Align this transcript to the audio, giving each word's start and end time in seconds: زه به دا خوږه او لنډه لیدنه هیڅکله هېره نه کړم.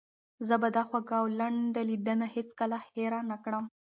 زه 0.47 0.55
به 0.61 0.69
دا 0.75 0.83
خوږه 0.89 1.15
او 1.21 1.25
لنډه 1.39 1.81
لیدنه 1.89 2.27
هیڅکله 2.35 2.77
هېره 2.89 3.21
نه 3.29 3.37
کړم. 3.43 3.65